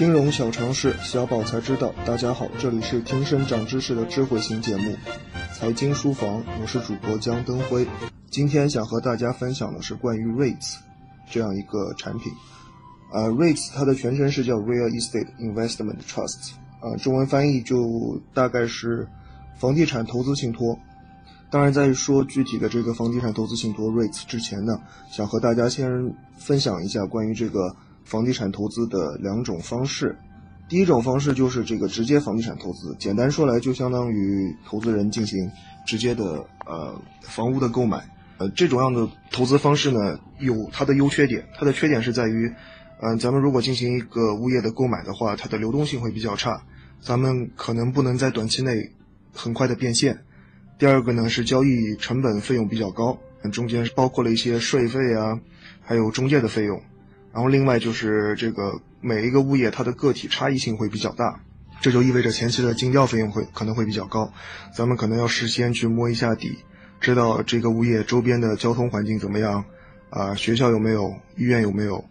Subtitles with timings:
[0.00, 1.92] 金融小常识，小宝才知道。
[2.06, 4.92] 大家好，这里是听声长知识的智慧型节目
[5.54, 7.86] 《财经书房》，我是主播江登辉。
[8.30, 10.76] 今天想和大家分享的是关于 REITs
[11.30, 12.32] 这样一个产品。
[13.12, 19.06] 呃，REITs 它的全称是叫 Real Estate Investment Trust，啊，中文翻译就大概是
[19.58, 20.78] 房地产投资信托。
[21.50, 24.80] 当然，在说具体的这个房地产投资信托 REITs 之前呢，
[25.10, 27.76] 想和大家先分享一下关于这个。
[28.10, 30.18] 房地产投资的两种方式，
[30.68, 35.48] 第一种方式就是这个直接房地产投资，简单说来就相当于投资人进行
[35.86, 38.04] 直接的呃房屋的购买，
[38.38, 42.52] 呃这种样的投资方式呢有它的优缺点，它的缺点是在于，
[43.00, 46.60] 嗯咱们如果进行一个物业的购买的话，它的流动性会比较差，
[47.00, 48.90] 咱们可能不能在短期内
[49.32, 50.18] 很快的变现。
[50.80, 53.16] 第二个呢是交易成本费用比较高，
[53.52, 55.38] 中间包括了一些税费啊，
[55.80, 56.82] 还有中介的费用。
[57.32, 61.40] 然后另外就是这个每一个物业它的个体差异性会比较大，
[61.80, 64.32] 这就意味着前期的尽调费用会可能会比较高，
[64.74, 66.58] 咱们可能要事先去摸一下底，
[67.00, 69.64] 知道这个物业周边的交通环境怎么样，
[70.10, 72.04] 啊学校有没有，医院有没有，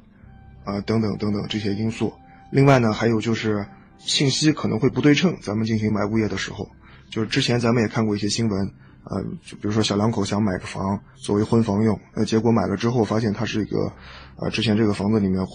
[0.64, 2.14] 啊等等等等这些因素。
[2.52, 3.66] 另外呢还有就是
[3.98, 6.70] 信息可能会不对称，咱们进行买物业的时候，
[7.10, 8.72] 就是之前咱们也看过一些新闻。
[9.06, 13.92] 呃，就比如说小两口想买个房作为婚房用，那结果买了之后发现它是一个，
[14.36, 15.46] 呃，之前这个房子里面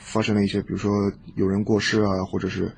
[0.00, 0.90] 发生了一些，比如说
[1.36, 2.74] 有人过世啊，或者是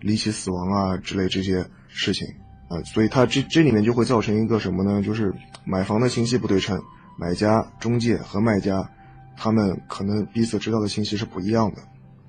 [0.00, 2.26] 离奇死亡啊之类这些事情，
[2.68, 5.02] 啊，所以它这这里面就会造成一个什么呢？
[5.02, 6.80] 就是买房的信息不对称，
[7.18, 8.88] 买家、中介和卖家，
[9.36, 11.82] 他们可能彼此知道的信息是不一样的。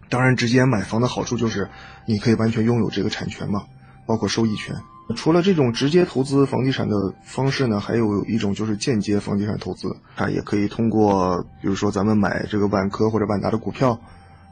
[0.09, 1.69] 当然，直接买房的好处就是
[2.05, 3.63] 你可以完全拥有这个产权嘛，
[4.05, 4.75] 包括收益权。
[5.13, 13.99] 除了这种直接投资房地产的方式呢，还有一种就是间接房地产投资，它也可以通过，比如说咱们买这个万科或者万达的股票，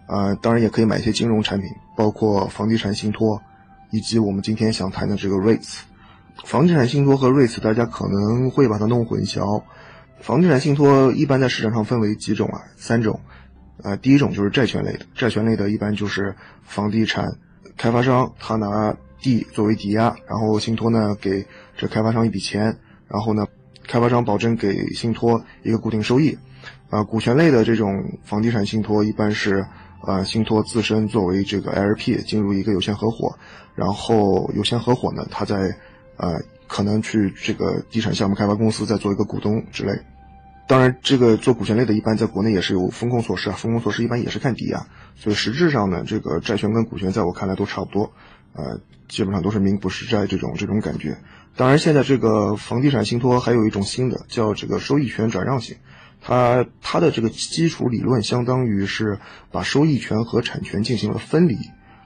[0.07, 3.41] 呃，当然也可以买一些金融产品，包括房地产信托，
[3.91, 5.79] 以及我们今天想谈的这个 REITs。
[6.45, 9.61] 房地产信托和 REITs 大家可能会把它弄混淆。
[10.19, 12.61] 房地产信托一般在市场上分为几种啊？
[12.77, 13.19] 三种，
[13.83, 17.27] 呃，第一种就是债权类的，债权类的一般就是房地产
[17.75, 18.95] 开发商他拿。
[19.21, 21.45] 地作为抵押，然后信托呢给
[21.77, 23.45] 这开发商一笔钱，然后呢，
[23.87, 26.37] 开发商保证给信托一个固定收益。
[26.89, 29.63] 啊，股权类的这种房地产信托一般是，
[30.07, 33.37] 呃，信托自身作为这个 LP 进入一个有限合伙，
[33.75, 35.55] 然后有限合伙呢，他在，
[36.17, 39.91] 呃，可能去这个地产项目开发公司再做一个股东之类。
[40.67, 44.83] 当然，这个做股权类的，一般在国内也是有风控措施啊，风控措施一般也是看抵押，
[45.15, 48.11] 所以实质上呢，这个债权跟股权在我看来都差不多。
[48.53, 51.17] 呃，基本上都是名不实债这种这种感觉。
[51.55, 55.77] 当然，现在这个房地产信托还有一种新的，叫这个收益权转让型。
[56.21, 59.19] 它它的这个基础理论相当于是
[59.51, 61.57] 把收益权和产权进行了分离。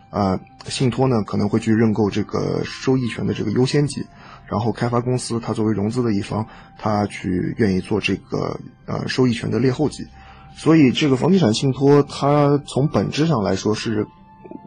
[0.09, 4.05] 啊，信托呢可能会去认购这个收益权的这个优先级，
[4.47, 6.47] 然后开发公司它作为融资的一方，
[6.79, 10.07] 它去愿意做这个呃收益权的劣后级。
[10.55, 14.07] 所以，这个房地产信托它从本质上来说是。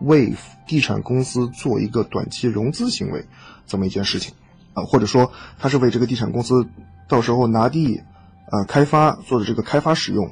[0.00, 0.34] 为
[0.66, 3.26] 地产公司做一个短期融资行为，
[3.66, 4.34] 这么一件事情，
[4.74, 6.68] 啊，或者说他是为这个地产公司
[7.08, 8.02] 到时候拿地，
[8.50, 10.30] 啊，开发做的这个开发使用，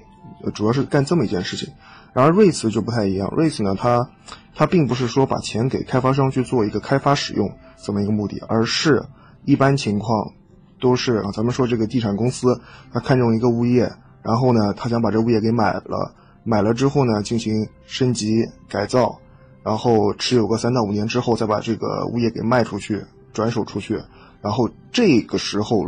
[0.54, 1.72] 主要是干这么一件事情。
[2.12, 4.10] 然而瑞慈就不太一样，瑞慈呢，它
[4.54, 9.06] 它并不是说把钱给开发商去做一个开发使用这么一个目的，而是
[9.44, 10.32] 一般情况
[10.80, 12.60] 都是啊，咱们说这个地产公司，
[12.92, 13.92] 他看中一个物业，
[14.22, 16.14] 然后呢，他想把这物业给买了，
[16.44, 19.18] 买了之后呢，进行升级改造。
[19.64, 23.02] 然后持有个三到五年之后，再把这个物业给卖出去，
[23.32, 23.98] 转手出去。
[24.42, 25.86] 然后这个时候，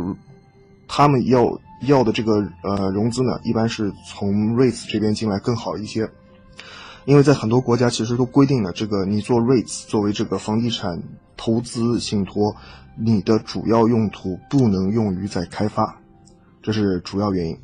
[0.87, 6.09] 他们要要的这个呃融资呢，一般是从 REITs 这边进来更好一些。
[7.05, 10.99] 因为在很多国家其实都规定了，这个你做 REITs 作为这个房地产
[11.37, 12.55] 投资信托，
[12.97, 15.99] 你的主要用途不能用于在开发，
[16.63, 17.55] 这是主要原因。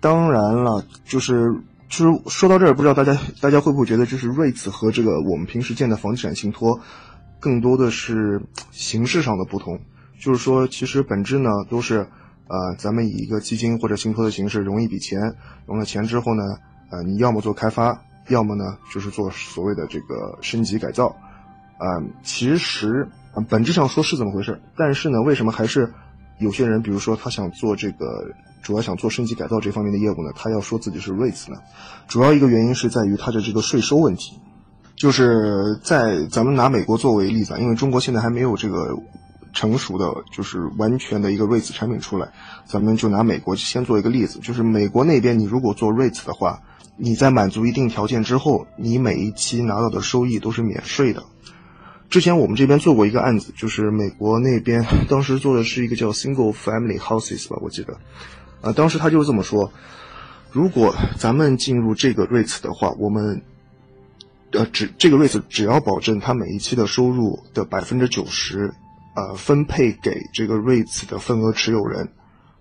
[0.00, 1.54] 当然了，就是。
[1.90, 6.80] 就是说到这儿，不知道大家大家会不会觉得，就是 REITs 和这个我们平时见的房地产信托，
[7.40, 8.40] 更多的是
[8.70, 9.80] 形式上的不同。
[10.20, 12.06] 就是说，其实本质呢都是，
[12.46, 15.34] 呃，咱们以一个基金或者信托的形式融一笔钱，
[15.66, 16.42] 融了钱之后呢，
[16.92, 21.16] 呃，你要么做开发，要么呢就是做所谓的这个升级改造。
[21.78, 23.08] 嗯，其实
[23.48, 25.92] 本质上说是这么回事，但是呢，为什么还是
[26.40, 28.06] 有些人，比如说他想做这个？
[28.62, 31.56] 主要想做升级改造这方面的业务呢，他要说自己是 REITs 呢，
[32.06, 34.38] 主要一个原因是在于它的这个税收问题，
[34.96, 38.94] 就是在咱们拿美国作为例子，因为中国现在还没有这个
[39.54, 42.28] 成熟的，就是完全的一个 REITs 产品出来，
[42.66, 46.60] 咱们就拿美国先做一个例子，就是美国那边你如果做 REITs 的话，
[46.98, 51.22] 你在满足一定条件之后，你每一期拿到的收益都是免税的。
[52.10, 57.96] 之前我们这边做过一个案子，就是美国那边 当时做的是一个叫 Single Family Houses 吧，我记得，
[58.60, 59.72] 啊，当时他就是这么说：
[60.50, 63.40] 如果咱们进入这个 REITs 的话，我们
[64.50, 68.74] 呃只这个 REITs 只要保证他每一期的收入的百分之九十，
[69.14, 72.08] 呃分配给这个 REITs 的份额持有人，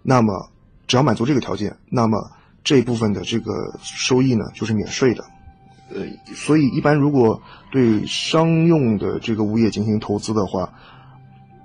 [0.04, 0.52] 那么
[0.86, 2.32] 只要满足这个条件，那么
[2.64, 5.26] 这部分的这个收益呢就是免税的。
[5.92, 6.06] 呃，
[6.36, 7.42] 所以一般如果
[7.72, 10.72] 对商用的这个物业进行投资的话，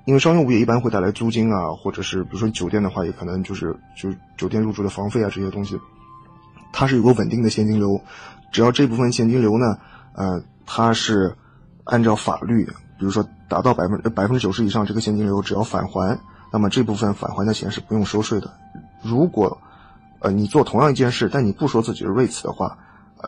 [0.06, 5.78] 因为商用物业一般会带来租金啊，或者是比如说酒店的话，也可能就是就酒店入住的房费啊这些东西，
[6.72, 8.00] 它是有个稳定的现金流，
[8.50, 9.78] 只要这部分现金流呢，
[10.14, 11.36] 呃，它是
[11.84, 12.64] 按照法律，
[12.98, 16.18] 比如说达到百分百分之九十以上，这个现金流只要返还，
[16.50, 18.50] 那么这部分返还的钱是不用收税的。
[19.02, 19.58] 如果
[20.20, 22.78] 呃你做同样一件事，但你不说自己是 REITs 的话。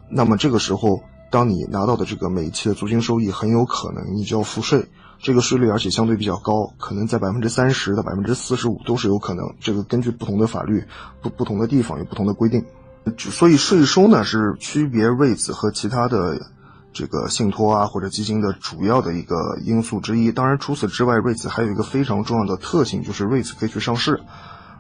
[0.08, 4.87] 那么这个时候，当你拿到的这个每一期的租金收益，很有可能你就要付税，
[5.19, 9.44] 这个税率而且相对比较高，可能在百分之三十到百分之四十五都是有可能。
[9.60, 10.84] 这个根据不同的法律，
[11.20, 12.64] 不不同的地方有不同的规定，
[13.19, 16.40] 所以税收呢是区别 REITs 和其他的
[16.93, 20.31] 这个信托啊或者基金的主要的一个因素之一。
[20.31, 24.20] 当然除此之外，REITs 还有一个非常重要的特性，就是 REITs 可以去上市。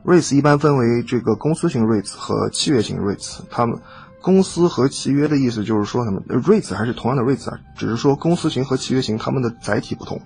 [0.04, 3.80] REITs 一般分为这个公司型 REITs 和契约型 REITs，他们。
[4.26, 10.20] 公司和契约的意思就是说，什么 REITs 还是同样的 REITs 啊，只是说公司型和契约型它们的载体不同。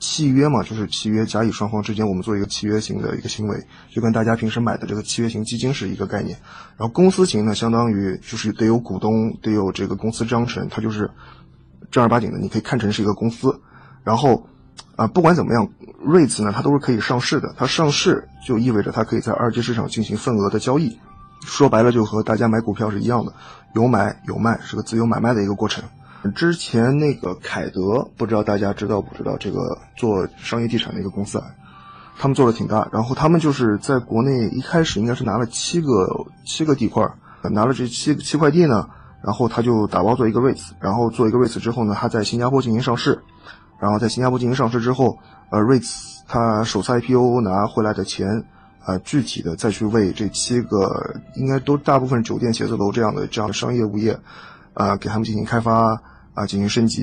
[0.00, 6.38] 契约嘛，就是契约甲乙双方之间，我们做一个契约型的一个行为，就跟大家平时买的这个契约型基金是一个概念。
[6.78, 11.10] 然后公司型呢，相当于就是得有股东，得有这个公司章程，它就是
[11.90, 13.60] 正儿八经的，你可以看成是一个公司。
[14.02, 14.48] 然后
[14.96, 15.68] 啊，不管怎么样
[16.02, 17.54] ，REITs 呢，它都是可以上市的。
[17.58, 20.98] 它上市就意味着它可以在二级市场进行份额的交易。
[21.44, 23.32] 说白了，就和大家买股票是一样的，
[23.74, 25.84] 有买有卖，是个自由买卖的一个过程。
[26.34, 29.36] 之前那个凯德，不知道大家知道不知道？
[29.36, 31.44] 这个做商业地产的一个公司啊，
[32.18, 32.88] 他们做的挺大。
[32.90, 36.08] 然后他们就是在国内一开始应该是拿了七个
[36.46, 37.06] 七个地块，
[37.50, 38.88] 拿了这七七块地呢，
[39.22, 43.22] 然后他就打包做一个 REITs，然后做一个 REITs 之后呢，他在新加坡进行上市，
[43.78, 45.18] 然后在新加坡进行上市之后，
[45.50, 48.46] 呃，REITs 他首次 IPO 拿回来的钱。
[48.84, 54.18] 啊，具体的再去为这七个应该都大部分酒店、写字楼这样的这样的商业物业，
[54.74, 56.00] 啊，给他们进行开发
[56.34, 57.02] 啊，进行升级，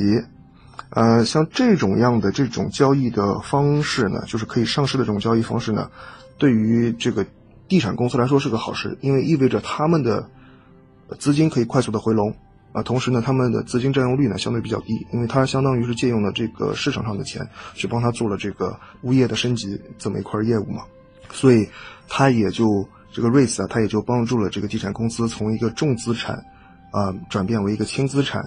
[0.92, 5.90] 呃，像这种样的这种交易的方式呢，就是可以上市的这种交易方式呢，
[6.38, 7.26] 对于这个
[7.68, 10.30] 地产公司来说是个好事，因为意味着他们的
[11.18, 12.32] 资金可以快速的回笼
[12.74, 17.42] 啊，同时呢，他们的资金占用率呢相对比较低，因为它相当于是借用了这个市场上的钱
[17.74, 20.84] 去帮他做了这个物业的升级这么一块业务嘛。
[21.32, 21.68] 所以，
[22.08, 26.36] 它也就这个 REITs 啊，它也就帮助了这个地产公司从一个重资产，
[26.92, 28.42] 啊，转变为一个轻资产，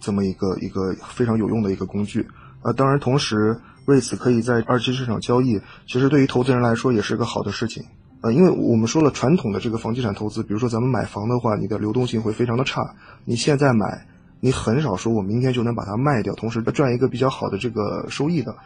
[0.00, 2.26] 这么一个一个非常有用的一个工具。
[2.62, 7.84] 呃，当然，同时 REITs 可以在二级市场交易，其实对于投资人来说也是个好的事情。
[8.22, 12.82] 呃，因为我们说了，传统的这个房地产投资，比如说咱们买房的话，你的流动性会非常的差。
[13.24, 14.06] 你现在买。
[14.40, 18.56] 你很少说，我明天就能把它卖掉，同时赚一个比较好的这个收益的。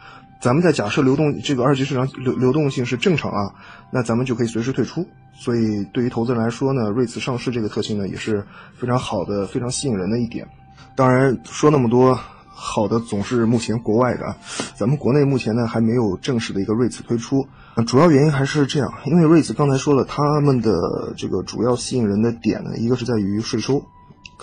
[0.41, 3.53] 咱们在假设流动这个二级市场流流动性是正常啊，
[3.91, 5.05] 那咱们就可以随时退出。
[5.33, 8.45] 所以对于投资人来说呢瑞慈上市这个特性呢也是
[8.77, 10.47] 非常好的、非常吸引人的一点。
[10.95, 12.17] 当然说那么多
[12.47, 14.35] 好的，总是目前国外的，
[14.75, 17.47] 咱们国内目前呢还没有正式的一个瑞慈推出。
[17.85, 23.83] 主要原因还是这样，因为瑞慈刚才说了，他们的这个主要吸引人的点呢，一个是在于税收。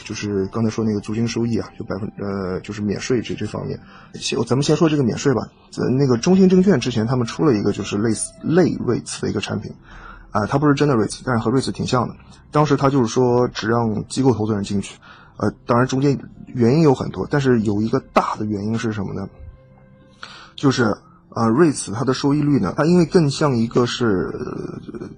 [0.05, 3.79] 就是刚才说那个租金收益啊，就百分呃，就是免税这这方面。
[4.15, 5.43] 先咱们先说这个免税吧。
[5.77, 9.73] 呃，那个中信证券之前他们出了一个就是类似类 REITs 的一个产品，
[10.31, 12.15] 啊，它不是真的 REITs，但是和 REITs 挺像的。
[12.51, 14.97] 当时他就是说只让机构投资人进去，
[15.37, 19.29] 呃，当然中间原因有很多，但是有一个大的原因是什么呢？
[20.55, 20.95] 就是
[21.35, 24.33] 呃，REITs 它的收益率呢，它因为更像一个是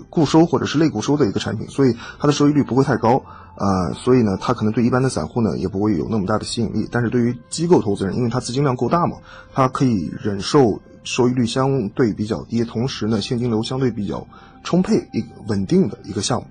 [0.09, 3.23] 固收或者是类固收的一个产品，所以它的收益率不会太高。
[3.56, 9.16] 啊，所以呢，它可能对一般的散户呢也不会有那么大的吸引力，但是对于机构投资人，因为它资金量够大嘛，
[9.52, 14.26] 它可以忍受收益率相对比较低，同时呢现金流相对比较
[14.64, 16.47] 充沛、一稳定的一个项目。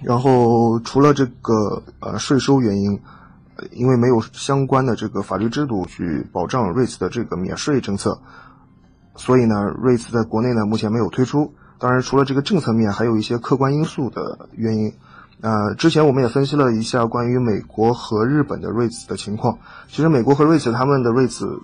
[0.00, 3.00] 然后除了这个呃税收原因，
[3.72, 8.16] 因为没有相关的这个法律制度去保障 REITs 的这个免税政策，
[9.16, 11.52] 所以呢瑞兹在国内呢目前没有推出。
[11.78, 14.94] 当然，除了这个政策面，还有一些客观因素的原因。
[15.40, 19.58] 呃，之前我们也分析了一下关于美国和日本的瑞兹的情况。
[19.88, 21.60] 其实美国和瑞兹他们的瑞兹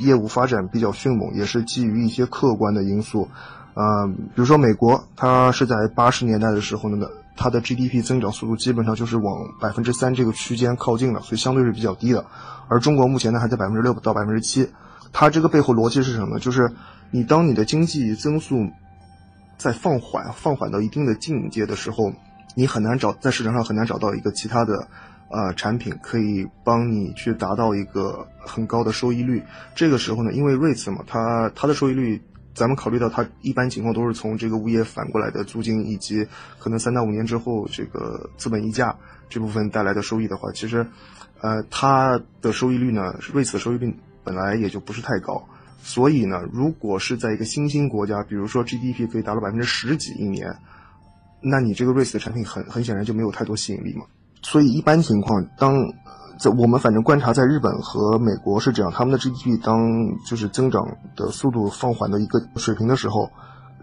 [0.00, 3.28] 业务发展比较迅猛，也是基于一些客观的因素。
[3.74, 12.24] 呃，比如说美国，它是在八十年代的时候呢，它的 GDP 增长速度基本上就是往百分之三这个区间靠近了，所以相对是比较低的。
[12.68, 14.70] 而中国目前呢还在百分之六到百分之七，
[15.12, 16.38] 它这个背后逻辑是什么？
[16.38, 16.70] 就是
[17.10, 18.68] 你当你的经济增速
[19.56, 22.12] 在放缓、放缓到一定的境界的时候，
[22.54, 24.88] 你很难找在市场上很难找到一个其他的。
[25.30, 29.42] 呃，产品可以帮你去达到一个很高的收益率。
[29.74, 32.18] 这个时候呢，因为 REITs 嘛，它它的收益率，
[32.54, 36.26] 咱们考虑到它一般情况都是从这个物业反过来的租金，以及
[36.58, 38.96] 可能三到五年之后这个资本溢价
[39.28, 40.86] 这部分带来的收益的话，其实，
[41.42, 43.94] 呃，它的收益率呢，REITs 的收益率
[44.28, 45.42] 本来也就不是太高。
[45.80, 50.54] 所以呢，如果是在一个新兴国家，比如说 GDP 可以达到百分之十几一年，
[51.40, 54.04] 那你这个 REITs 的产品很很显然就没有太多吸引力嘛。
[54.42, 55.76] 所以一般情况，当
[56.38, 59.78] 在我们反正观察，在日本和美国是这样，他们的 GDP 当
[60.26, 60.84] 就是增长
[61.16, 63.30] 的速度放缓的一个水平的时候，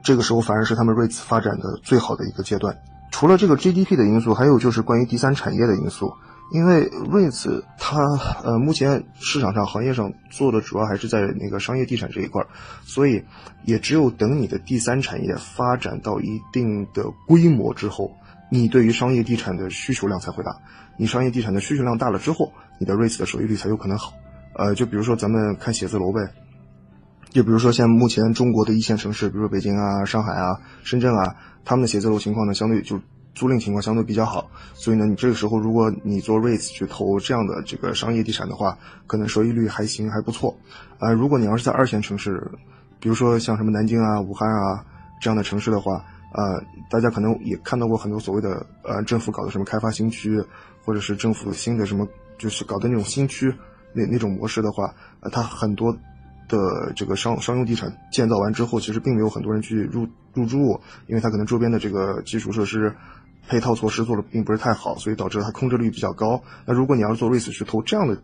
[0.03, 2.77] 这个时候反而是他们 REITs 发展的最好的一个阶段。
[3.11, 6.13] 除了这个 GDP 的因素，还有就是关于第三产业的因素。
[6.51, 7.99] 因为 REITs 它
[8.43, 12.45] 呃目前市场上行业上做的主要还是在那个商业地产这一块，
[12.83, 13.23] 所以
[13.65, 18.11] 也只有等你的第三产业发展到一定的规模之后。
[18.51, 20.55] 你对于商业地产的需求量才会大，
[20.97, 24.13] 你商业地产的需求量大了之后，你的 REITs 的收益率才有可能好。
[24.53, 26.29] 呃，就比如说咱们看写字楼呗，
[27.31, 31.35] 就比如说像目前中国的一线城市，比如说北京啊、上海啊、深圳啊，
[31.65, 33.01] 他们的写字楼情况呢，相对就
[33.35, 34.49] 租赁情况相对比较好。
[34.73, 38.75] 所以呢，你这个时候如果你做 REITs 去投这样的这个商业地产的话，
[39.05, 40.57] 可能收益率还行，还不错。
[40.99, 42.41] 呃，如果你要是在二线城市，
[42.99, 44.83] 比如说像什么南京啊、武汉啊
[45.21, 50.41] 这样的城市的话，呃，大家可能也看到过很多所谓的呃政府搞的什么开发新区，
[50.83, 53.53] 或者是政府新的什么就是搞的那种新区
[53.93, 55.95] 那那种模式的话，呃，它很多
[56.47, 62.93] 的这个商商用地产建造完之后，其实并没有很多人去入入住，因为它可能周边的这个基础设施
[63.47, 66.41] 配套措施做的并不是太好，所以导致它空置率比较高。
[66.65, 68.17] 那如果你要是做 REITs 去投这样的。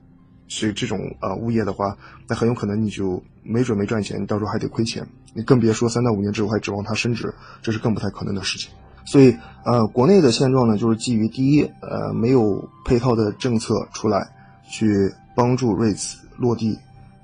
[0.54, 1.96] 所以这种呃物业的话，
[2.28, 5.08] 那很有可能你就没准没赚钱，你到时候还得亏钱。
[5.34, 8.70] 你更别说三到五年之后还指望它升值，这是更不太可能的事情。
[9.06, 14.30] 所以呃，国内的现状呢，就是基于第一呃没有配套的政策出来
[14.70, 16.76] 去帮助 REITs 落地；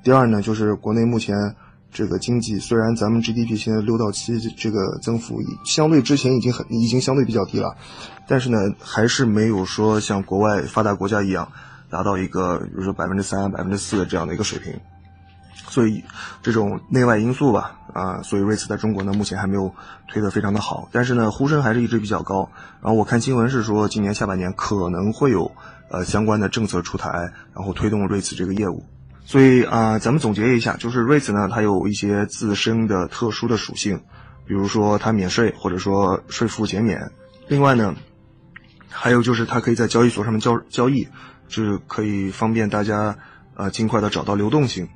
[0.06, 1.36] 第二呢，就是国内目前
[1.98, 7.76] 这个经济虽然咱们 GDP 现在六到七这个增幅相对之前已经很已经相对比较低了，
[8.28, 11.52] 但是呢，还是没有说像国外发达国家一样。
[11.90, 14.74] 达到一个，比如说百分之三、百分之四这样的一个水平，
[15.70, 16.04] 所以
[16.44, 19.74] 这种内外因素吧，啊，所以瑞慈在中国呢目前还没有
[20.08, 22.50] 推得非常的好，但是呢呼声还是一直比较高。
[22.82, 25.50] 然后我看新闻是说，今年下半年可能会有
[25.90, 27.10] 呃相关的政策出台，
[27.56, 28.84] 然后推动瑞慈这个业务。
[29.28, 34.02] 所以啊，咱们总结一下，就是瑞慈呢它有一些自身的特殊的属性，
[34.46, 37.12] 比如说它免税或者说税负减免，
[37.50, 37.94] 另外呢，
[38.90, 41.08] 还有就是它可以在交易所上面交交易。
[41.50, 43.18] 就是可以方便大家，
[43.56, 44.90] 呃，尽快的找到流动性，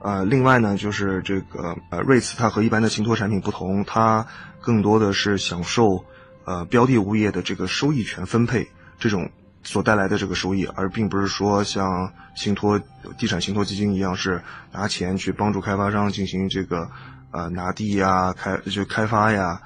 [0.00, 4.24] 呃，另外呢，就是这个呃，瑞慈它和一般的信托产品不同，它
[4.60, 6.04] 更多的是享受，
[6.44, 8.68] 呃，标的物业的这个收益权分配
[9.00, 9.28] 这种
[9.66, 12.80] 所带来的这个收益，而并不是说像信托、
[13.18, 14.40] 地产信托基金一样是
[14.72, 16.88] 拿钱去帮助开发商进行这个，
[17.32, 19.60] 呃，拿地呀、开就开发呀，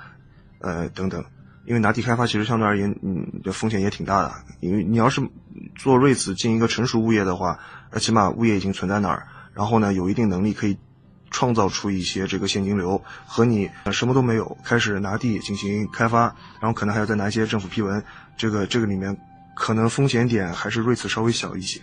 [0.61, 1.23] 呃，等等。
[1.67, 4.33] 因为拿地开发其实相对而言，嗯，这风险也挺大的。
[4.61, 5.21] 因为你要是
[5.77, 7.59] 做瑞慈进一个成熟物业的话，
[7.91, 10.79] 呃，起码物业已经存在那儿，然后呢，有一定能力可以
[11.31, 18.03] 创造出一些这个现金流，和你什么都没有开始拿地进行开发，然后可能还要再拿一些政府批文，
[18.39, 19.17] 这个这个里面
[19.55, 21.81] 可能风险点还是瑞慈稍微小一些。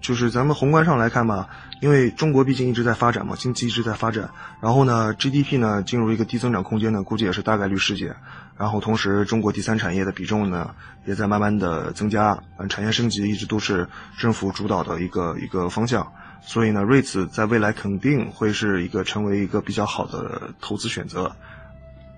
[0.00, 1.46] 就是咱们宏观上来看吧，
[1.82, 4.30] 因为中国毕竟一直在发展嘛，经济一直在发展，
[4.62, 8.16] 然后呢，GDP 呢进入一个低增长空间呢，估计也是大概率事件。
[8.56, 10.74] 然后同时，中国第三产业的比重呢
[11.04, 13.86] 也在慢慢的增加，嗯，产业升级一直都是
[14.18, 16.10] 政府主导的一个一个方向。
[16.40, 21.30] 所以呢，瑞慈在未来肯定会是一个成为一个比较好的投资选择。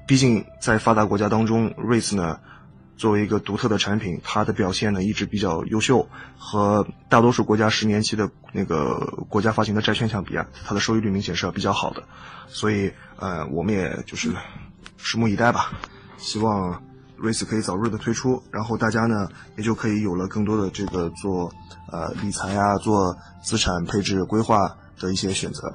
[0.06, 2.38] 毕竟在发达国家当中，瑞慈呢。
[2.96, 6.08] 作为一个独特的产品，它的表现呢一直比较优秀，
[6.38, 12.04] 和大多数国家十年期的那个国家发行的债券相比啊，它的收益率明显是要比较好的，
[12.46, 14.32] 所以呃，我们也就是
[15.00, 15.72] 拭目以待吧，
[16.16, 16.80] 希望
[17.16, 21.52] 瑞斯可以早日的推出，然后大家呢也就可以有了更多的这个做
[21.90, 25.74] 呃理财啊，做资产配置规划的一些选择。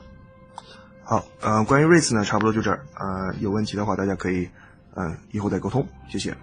[1.03, 4.50] 好，呃，关于瑞斯呢，差不多就这儿，呃，有问题的话大家可以
[4.95, 6.36] 嗯以后再沟通，谢谢。